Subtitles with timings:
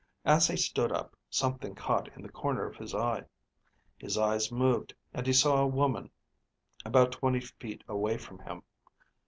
[0.25, 3.21] As he stood up, something caught in the corner of his eye.
[3.99, 6.09] His eyes moved, and he saw a woman
[6.83, 8.63] about twenty feet away from him.